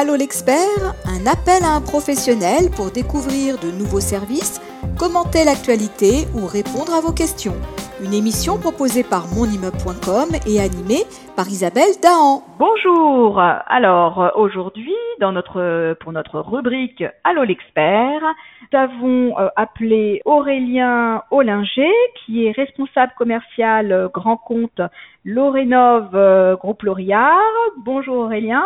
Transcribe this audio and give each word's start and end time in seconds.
Allô 0.00 0.14
l'expert, 0.14 0.94
un 1.10 1.26
appel 1.26 1.64
à 1.64 1.74
un 1.74 1.80
professionnel 1.80 2.70
pour 2.70 2.92
découvrir 2.92 3.58
de 3.58 3.66
nouveaux 3.66 3.98
services, 3.98 4.62
commenter 4.96 5.42
l'actualité 5.42 6.30
ou 6.38 6.46
répondre 6.46 6.94
à 6.94 7.00
vos 7.00 7.10
questions. 7.10 7.58
Une 7.98 8.14
émission 8.14 8.58
proposée 8.58 9.02
par 9.02 9.26
monimmeuble.com 9.34 10.38
et 10.46 10.60
animée 10.62 11.02
par 11.34 11.48
Isabelle 11.48 11.98
Dahan. 12.00 12.46
Bonjour. 12.60 13.40
Alors 13.40 14.30
aujourd'hui, 14.36 14.94
dans 15.18 15.32
notre 15.32 15.94
pour 15.98 16.12
notre 16.12 16.38
rubrique 16.38 17.02
Allô 17.24 17.42
l'expert, 17.42 18.22
nous 18.70 18.78
avons 18.78 19.36
euh, 19.36 19.48
appelé 19.56 20.22
Aurélien 20.24 21.24
Ollinger, 21.32 21.90
qui 22.24 22.46
est 22.46 22.52
responsable 22.52 23.14
commercial 23.18 23.90
euh, 23.90 24.08
grand 24.14 24.36
compte 24.36 24.80
Lorénov 25.24 26.10
euh, 26.14 26.54
Groupe 26.54 26.84
Loriard. 26.84 27.34
Bonjour 27.78 28.18
Aurélien. 28.18 28.62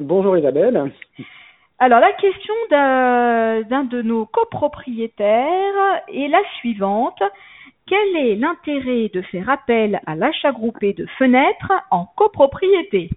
Bonjour 0.00 0.36
Isabelle. 0.36 0.92
Alors 1.80 1.98
la 1.98 2.12
question 2.12 2.54
d'un 2.70 3.84
de 3.84 4.00
nos 4.02 4.26
copropriétaires 4.26 6.02
est 6.06 6.28
la 6.28 6.42
suivante. 6.58 7.20
Quel 7.86 8.16
est 8.16 8.36
l'intérêt 8.36 9.10
de 9.12 9.22
faire 9.22 9.50
appel 9.50 10.00
à 10.06 10.14
l'achat 10.14 10.52
groupé 10.52 10.92
de 10.92 11.06
fenêtres 11.18 11.72
en 11.90 12.06
copropriété? 12.16 13.10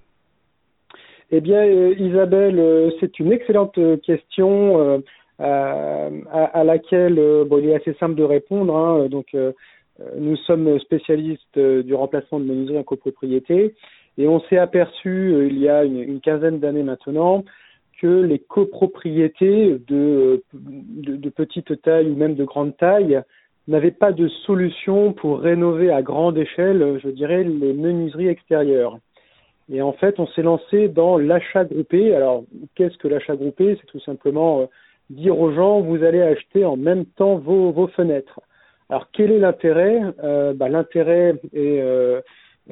Eh 1.29 1.39
bien 1.39 1.63
euh, 1.63 1.93
Isabelle, 1.99 2.57
euh, 2.57 2.89
c'est 2.99 3.19
une 3.19 3.31
excellente 3.31 3.77
question 4.01 5.01
euh, 5.39 6.09
à, 6.31 6.63
laquelle 6.63 7.19
il 7.51 7.69
est 7.69 7.75
assez 7.75 7.93
simple 7.99 8.15
de 8.15 8.23
répondre. 8.23 8.75
Hein. 8.75 9.07
Donc 9.07 9.35
nous 10.17 10.35
sommes 10.35 10.79
spécialistes 10.79 11.59
du 11.59 11.93
remplacement 11.93 12.39
de 12.39 12.45
menuiserie 12.45 12.79
en 12.79 12.83
copropriété. 12.83 13.75
Et 14.17 14.27
on 14.27 14.39
s'est 14.41 14.57
aperçu 14.57 15.09
euh, 15.09 15.47
il 15.47 15.57
y 15.57 15.69
a 15.69 15.83
une, 15.83 16.19
quinzaine 16.19 16.59
d'années 16.59 16.83
maintenant 16.83 17.43
que 17.99 18.21
les 18.23 18.39
copropriétés 18.39 19.77
de, 19.87 20.43
de, 20.53 21.29
petite 21.29 21.81
taille 21.83 22.09
ou 22.09 22.15
même 22.15 22.35
de 22.35 22.43
grande 22.43 22.75
taille 22.77 23.21
n'avaient 23.67 23.91
pas 23.91 24.11
de 24.11 24.27
solution 24.27 25.13
pour 25.13 25.39
rénover 25.39 25.91
à 25.91 26.01
grande 26.01 26.37
échelle, 26.37 26.99
je 27.03 27.09
dirais, 27.09 27.43
les 27.43 27.73
menuiseries 27.73 28.27
extérieures. 28.27 28.97
Et 29.71 29.81
en 29.81 29.93
fait, 29.93 30.19
on 30.19 30.27
s'est 30.27 30.41
lancé 30.41 30.89
dans 30.89 31.17
l'achat 31.17 31.63
groupé. 31.63 32.13
Alors, 32.15 32.43
qu'est-ce 32.75 32.97
que 32.97 33.07
l'achat 33.07 33.35
groupé? 33.35 33.77
C'est 33.79 33.87
tout 33.87 34.01
simplement 34.01 34.61
euh, 34.61 34.65
dire 35.09 35.39
aux 35.39 35.53
gens, 35.53 35.81
vous 35.81 36.03
allez 36.03 36.21
acheter 36.21 36.65
en 36.65 36.75
même 36.75 37.05
temps 37.05 37.37
vos, 37.37 37.87
fenêtres. 37.87 38.39
Alors, 38.89 39.07
quel 39.13 39.31
est 39.31 39.39
l'intérêt? 39.39 40.01
Euh, 40.23 40.53
bah, 40.53 40.69
L'intérêt 40.69 41.35
est 41.53 41.81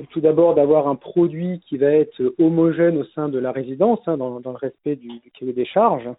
tout 0.09 0.21
d'abord 0.21 0.55
d'avoir 0.55 0.87
un 0.87 0.95
produit 0.95 1.61
qui 1.67 1.77
va 1.77 1.87
être 1.87 2.33
homogène 2.39 2.97
au 2.97 3.05
sein 3.15 3.29
de 3.29 3.39
la 3.39 3.51
résidence, 3.51 3.99
hein, 4.07 4.17
dans, 4.17 4.39
le 4.39 4.49
respect 4.49 4.95
du, 4.95 5.09
cahier 5.37 5.53
des 5.53 5.65
charges. 5.65 6.09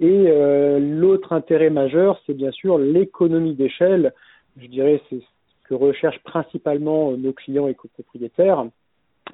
Et 0.00 0.24
euh, 0.26 0.78
l'autre 0.78 1.32
intérêt 1.32 1.70
majeur, 1.70 2.20
c'est 2.26 2.34
bien 2.34 2.50
sûr 2.50 2.78
l'économie 2.78 3.54
d'échelle. 3.54 4.12
Je 4.60 4.66
dirais 4.66 5.00
c'est 5.08 5.20
ce 5.20 5.68
que 5.68 5.74
recherchent 5.74 6.22
principalement 6.24 7.12
nos 7.12 7.32
clients 7.32 7.68
et 7.68 7.74
copropriétaires, 7.74 8.66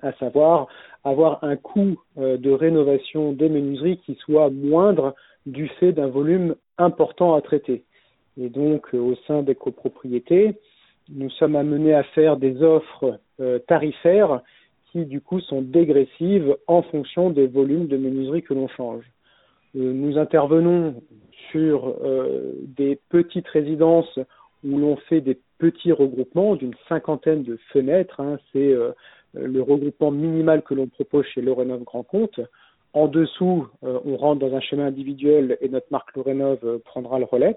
à 0.03 0.13
savoir 0.15 0.69
avoir 1.05 1.43
un 1.43 1.57
coût 1.57 2.01
euh, 2.19 2.37
de 2.37 2.51
rénovation 2.51 3.33
des 3.33 3.49
menuiseries 3.49 3.99
qui 3.99 4.15
soit 4.17 4.51
moindre 4.51 5.15
du 5.47 5.69
fait 5.69 5.93
d'un 5.93 6.09
volume 6.09 6.55
important 6.79 7.35
à 7.35 7.41
traiter. 7.41 7.85
Et 8.39 8.49
donc, 8.49 8.95
euh, 8.95 8.99
au 8.99 9.15
sein 9.27 9.43
des 9.43 9.55
copropriétés, 9.55 10.55
nous 11.09 11.31
sommes 11.31 11.57
amenés 11.57 11.95
à 11.95 12.03
faire 12.03 12.37
des 12.37 12.63
offres 12.63 13.05
euh, 13.05 13.17
tarifaires 13.67 14.43
qui 14.91 15.05
du 15.05 15.21
coup 15.21 15.41
sont 15.41 15.63
dégressives 15.63 16.57
en 16.67 16.83
fonction 16.83 17.31
des 17.31 17.47
volumes 17.47 17.87
de 17.87 17.97
menuiserie 17.97 18.43
que 18.43 18.55
l'on 18.55 18.69
change. 18.69 19.05
Euh, 19.77 19.93
nous 19.93 20.19
intervenons 20.19 21.03
sur 21.51 21.97
euh, 22.03 22.53
des 22.77 22.99
petites 23.09 23.49
résidences 23.49 24.19
où 24.65 24.79
l'on 24.79 24.97
fait 24.97 25.21
des 25.21 25.39
petits 25.59 25.93
regroupements 25.93 26.57
d'une 26.57 26.75
cinquantaine 26.89 27.43
de 27.43 27.59
fenêtres. 27.73 28.21
Hein, 28.21 28.39
c'est 28.53 28.75
le 29.35 29.63
regroupement 29.63 30.11
minimal 30.11 30.63
que 30.63 30.75
l'on 30.75 30.87
propose 30.87 31.25
chez 31.27 31.41
Lorenov 31.41 31.83
Grand 31.85 32.03
Compte. 32.03 32.41
En 32.93 33.09
dessous, 33.09 33.69
on 33.83 34.17
rentre 34.17 34.41
dans 34.41 34.55
un 34.55 34.61
schéma 34.61 34.85
individuel 34.85 35.57
et 35.63 35.69
notre 35.71 35.87
marque 35.91 36.15
Lorenov 36.15 36.81
prendra 36.85 37.19
le 37.19 37.25
relais. 37.25 37.57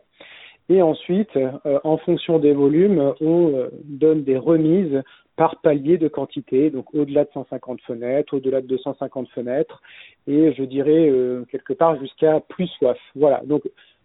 Et 0.69 0.81
ensuite, 0.81 1.35
euh, 1.35 1.79
en 1.83 1.97
fonction 1.97 2.39
des 2.39 2.53
volumes, 2.53 3.13
on 3.19 3.53
euh, 3.53 3.69
donne 3.83 4.23
des 4.23 4.37
remises 4.37 5.01
par 5.35 5.61
palier 5.61 5.97
de 5.97 6.07
quantité, 6.07 6.69
donc 6.69 6.93
au-delà 6.93 7.23
de 7.23 7.29
150 7.33 7.81
fenêtres, 7.81 8.35
au-delà 8.35 8.61
de 8.61 8.67
250 8.67 9.29
fenêtres, 9.29 9.81
et 10.27 10.53
je 10.53 10.63
dirais 10.63 11.09
euh, 11.09 11.45
quelque 11.51 11.73
part 11.73 11.99
jusqu'à 11.99 12.39
plus 12.39 12.67
soif. 12.67 12.97
Voilà. 13.15 13.41
Donc 13.45 13.63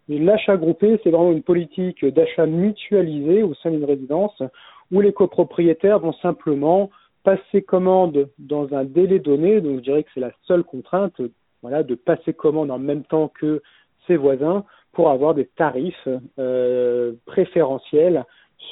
l'achat 0.08 0.56
groupé, 0.56 0.98
c'est 1.02 1.10
vraiment 1.10 1.32
une 1.32 1.42
politique 1.42 2.04
d'achat 2.04 2.46
mutualisé 2.46 3.42
au 3.42 3.54
sein 3.54 3.70
d'une 3.70 3.84
résidence 3.84 4.42
où 4.90 5.00
les 5.00 5.12
copropriétaires 5.12 5.98
vont 5.98 6.14
simplement 6.14 6.90
passer 7.24 7.60
commande 7.60 8.30
dans 8.38 8.72
un 8.74 8.84
délai 8.84 9.18
donné. 9.18 9.60
Donc 9.60 9.78
je 9.78 9.82
dirais 9.82 10.02
que 10.04 10.10
c'est 10.14 10.20
la 10.20 10.32
seule 10.46 10.64
contrainte, 10.64 11.20
voilà, 11.60 11.82
de 11.82 11.94
passer 11.94 12.32
commande 12.32 12.70
en 12.70 12.78
même 12.78 13.04
temps 13.04 13.28
que 13.28 13.60
ses 14.06 14.16
voisins 14.16 14.64
pour 14.92 15.10
avoir 15.10 15.34
des 15.34 15.44
tarifs 15.44 16.08
euh, 16.38 17.12
préférentiels 17.26 18.24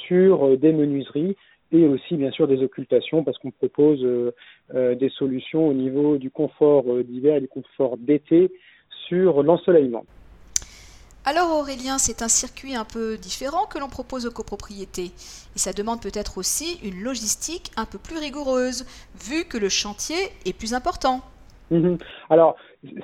sur 0.07 0.47
euh, 0.47 0.57
des 0.57 0.73
menuiseries 0.73 1.37
et 1.73 1.87
aussi 1.87 2.17
bien 2.17 2.31
sûr 2.31 2.47
des 2.47 2.63
occultations 2.63 3.25
parce 3.25 3.39
qu'on 3.39 3.51
propose 3.51 4.01
euh, 4.05 4.95
des 4.95 5.09
solutions 5.11 5.69
au 5.69 5.75
niveau 5.75 6.17
du 6.17 6.31
confort 6.31 6.85
d'hiver 7.05 7.37
et 7.37 7.41
du 7.41 7.49
confort 7.49 7.97
d'été 7.97 8.51
sur 9.09 9.43
l'ensoleillement. 9.43 10.05
Alors 11.29 11.59
Aurélien, 11.59 11.99
c'est 11.99 12.23
un 12.23 12.29
circuit 12.29 12.77
un 12.77 12.85
peu 12.85 13.17
différent 13.17 13.67
que 13.67 13.81
l'on 13.81 13.89
propose 13.89 14.27
aux 14.27 14.31
copropriétés 14.31 15.11
et 15.57 15.59
ça 15.59 15.73
demande 15.73 16.01
peut-être 16.01 16.39
aussi 16.39 16.79
une 16.85 17.03
logistique 17.03 17.73
un 17.77 17.85
peu 17.85 17.99
plus 17.99 18.19
rigoureuse 18.19 18.87
vu 19.29 19.45
que 19.45 19.59
le 19.59 19.69
chantier 19.69 20.15
est 20.45 20.57
plus 20.57 20.73
important. 20.73 21.23
Mhm. 21.73 21.99
Alors, 22.31 22.55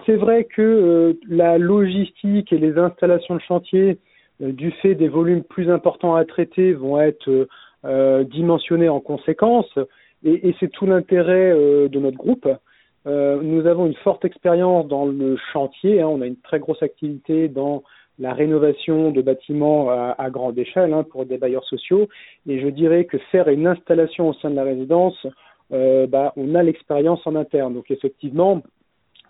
c'est 0.07 0.17
vrai 0.17 0.45
que 0.45 0.63
euh, 0.63 1.15
la 1.29 1.59
logistique 1.59 2.53
et 2.53 2.59
les 2.59 2.79
installations 2.79 3.35
de 3.35 3.41
chantier, 3.41 3.99
euh, 4.41 4.53
du 4.53 4.71
fait 4.71 4.95
des 4.95 5.09
volumes 5.09 5.43
plus 5.43 5.71
importants 5.71 6.15
à 6.15 6.25
traiter, 6.25 6.73
vont 6.75 7.01
être 7.01 7.29
euh, 7.29 7.49
dimensionnées 7.85 8.89
en 8.89 9.01
conséquence, 9.01 9.79
et, 10.25 10.55
c'est 10.61 10.71
tout 10.71 10.87
l'intérêt 10.87 11.53
de 11.89 11.99
notre 11.99 12.17
groupe. 12.17 12.49
nous 13.07 13.67
avons 13.67 13.87
une 13.87 13.97
forte 13.97 14.25
expérience 14.25 14.87
dans 14.87 15.05
le 15.05 15.37
chantier, 15.53 16.01
hein, 16.01 16.09
on 16.09 16.21
a 16.21 16.27
une 16.27 16.37
très 16.37 16.61
grosse 16.61 16.83
activité 16.83 17.49
dans 17.49 17.83
la 18.19 18.35
rénovation 18.35 19.11
de 19.11 19.23
bâtiments 19.23 19.91
à, 19.91 20.31
grande 20.31 20.59
échelle 20.59 20.93
hein, 20.93 21.03
pour 21.03 21.27
des 21.27 21.39
bailleurs 21.39 21.65
sociaux, 21.65 22.09
et 22.47 22.61
je 22.61 22.69
dirais 22.69 23.05
que 23.05 23.19
faire 23.31 23.49
une 23.49 23.67
installation 23.67 24.29
au 24.29 24.35
sein 24.35 24.51
de 24.51 24.57
la 24.57 24.65
résidence, 24.65 25.27
euh, 25.73 26.07
bah, 26.07 26.33
on 26.37 26.55
a 26.55 26.63
l'expérience 26.63 27.27
en 27.27 27.35
interne. 27.35 27.75
Donc 27.75 27.91
effectivement, 27.91 28.63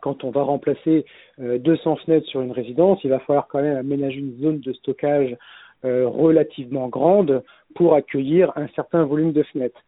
quand 0.01 0.25
on 0.25 0.31
va 0.31 0.43
remplacer 0.43 1.05
200 1.39 1.93
euh, 1.93 1.97
fenêtres 2.05 2.27
sur 2.27 2.41
une 2.41 2.51
résidence, 2.51 2.99
il 3.05 3.11
va 3.11 3.21
falloir 3.21 3.47
quand 3.49 3.63
même 3.63 3.77
aménager 3.77 4.19
une 4.19 4.37
zone 4.41 4.61
de 4.61 4.73
stockage 4.73 5.33
euh, 5.33 5.37
relativement 5.85 6.89
grande 6.89 7.43
pour 7.75 7.95
accueillir 7.95 8.53
un 8.57 8.69
certain 8.69 9.05
volume 9.05 9.33
de 9.33 9.43
fenêtres. 9.43 9.81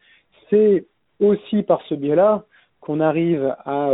C'est 0.50 0.87
aussi 1.21 1.62
par 1.62 1.81
ce 1.88 1.94
biais-là 1.94 2.44
qu'on 2.81 3.00
arrive 3.00 3.55
à, 3.65 3.91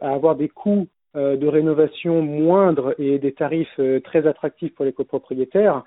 avoir 0.00 0.36
des 0.36 0.48
coûts 0.48 0.88
de 1.14 1.46
rénovation 1.46 2.22
moindres 2.22 2.94
et 2.98 3.18
des 3.18 3.32
tarifs 3.32 3.80
très 4.02 4.26
attractifs 4.26 4.74
pour 4.74 4.84
les 4.84 4.92
copropriétaires, 4.92 5.84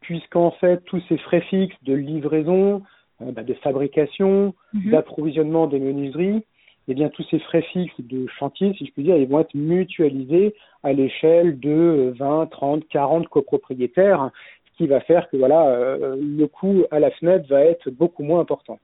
puisqu'en 0.00 0.50
fait 0.52 0.84
tous 0.84 1.02
ces 1.08 1.16
frais 1.18 1.40
fixes 1.42 1.76
de 1.82 1.94
livraison, 1.94 2.82
euh, 3.22 3.32
bah, 3.32 3.42
de 3.42 3.54
fabrication, 3.54 4.54
mhm. 4.72 4.90
d'approvisionnement 4.90 5.66
des 5.66 5.78
menuiseries, 5.78 6.44
eh 6.88 6.94
bien 6.94 7.08
tous 7.08 7.24
ces 7.30 7.38
frais 7.38 7.62
fixes 7.72 7.94
de 8.00 8.26
chantier, 8.38 8.74
si 8.74 8.86
je 8.86 8.92
puis 8.92 9.04
dire, 9.04 9.16
ils 9.16 9.28
vont 9.28 9.40
être 9.40 9.54
mutualisés 9.54 10.54
à 10.82 10.92
l'échelle 10.92 11.58
de 11.58 12.12
20, 12.18 12.46
30, 12.50 12.88
40 12.88 13.28
copropriétaires, 13.28 14.30
ce 14.74 14.78
qui 14.78 14.86
va 14.86 15.00
faire 15.00 15.28
que 15.30 15.36
voilà, 15.36 15.66
euh, 15.66 16.16
le 16.18 16.46
coût 16.46 16.84
à 16.90 16.98
la 16.98 17.10
fenêtre 17.12 17.46
va 17.48 17.60
être 17.60 17.90
beaucoup 17.90 18.22
moins 18.22 18.40
important. 18.40 18.78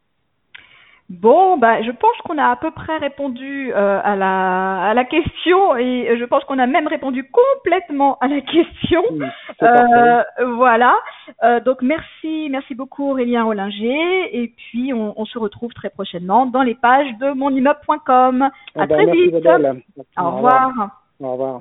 Bon, 1.10 1.58
bah, 1.58 1.82
je 1.82 1.90
pense 1.90 2.16
qu'on 2.25 2.38
a 2.38 2.50
à 2.50 2.54
peu 2.54 2.70
près 2.70 2.96
répondu 2.98 3.72
euh, 3.75 4.00
à, 4.04 4.14
la, 4.14 4.90
à 4.90 4.94
la 4.94 5.04
question 5.04 5.76
et 5.76 6.16
je 6.16 6.25
pense 6.25 6.44
qu'on 6.44 6.60
a 6.60 6.69
même 6.69 6.87
répondu 6.87 7.28
complètement 7.28 8.16
à 8.20 8.28
la 8.28 8.40
question. 8.42 9.02
euh, 9.60 10.22
voilà. 10.54 10.94
Euh, 11.42 11.58
donc 11.58 11.82
merci, 11.82 12.46
merci 12.48 12.76
beaucoup 12.76 13.10
Aurélien 13.10 13.44
Ollinger 13.44 14.40
et 14.40 14.54
puis 14.56 14.94
on, 14.94 15.20
on, 15.20 15.25
se 15.25 15.37
retrouve 15.37 15.72
très 15.72 15.90
prochainement 15.90 16.46
dans 16.46 16.62
les 16.62 16.76
pages 16.76 17.12
de 17.19 17.32
monimmeuble.com. 17.32 18.42
À 18.42 18.50
ah 18.76 18.87
très 18.87 19.06
vite. 19.06 19.34
Au, 19.34 20.31
revoir. 20.31 20.70
Au 21.19 21.32
revoir. 21.32 21.60